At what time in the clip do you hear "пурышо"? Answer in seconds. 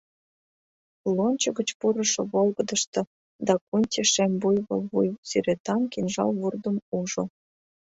1.79-2.21